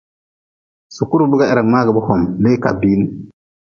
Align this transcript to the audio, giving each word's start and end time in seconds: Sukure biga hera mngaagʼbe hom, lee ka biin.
Sukure 0.95 1.23
biga 1.31 1.49
hera 1.49 1.63
mngaagʼbe 1.67 2.01
hom, 2.07 2.21
lee 2.43 2.57
ka 2.63 2.69
biin. 2.79 3.01